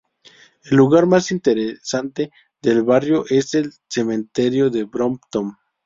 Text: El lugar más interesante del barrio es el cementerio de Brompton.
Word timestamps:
El 0.63 0.77
lugar 0.77 1.05
más 1.05 1.31
interesante 1.31 2.31
del 2.59 2.81
barrio 2.81 3.23
es 3.29 3.53
el 3.53 3.71
cementerio 3.87 4.71
de 4.71 4.85
Brompton. 4.85 5.57